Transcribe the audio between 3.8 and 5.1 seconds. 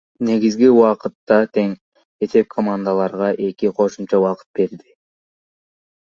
кошумча убакыт берди.